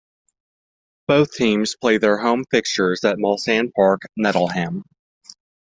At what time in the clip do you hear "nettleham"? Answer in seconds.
4.19-4.81